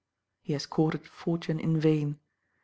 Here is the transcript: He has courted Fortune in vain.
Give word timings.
He 0.41 0.53
has 0.53 0.65
courted 0.65 1.05
Fortune 1.07 1.59
in 1.59 1.79
vain. 1.79 2.17